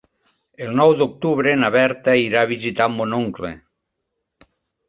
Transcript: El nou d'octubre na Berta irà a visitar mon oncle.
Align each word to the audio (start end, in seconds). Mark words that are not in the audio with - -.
El 0.67 0.71
nou 0.79 0.93
d'octubre 1.01 1.53
na 1.63 1.69
Berta 1.77 2.17
irà 2.23 2.41
a 2.47 2.51
visitar 2.55 2.91
mon 2.97 3.15
oncle. 3.19 3.53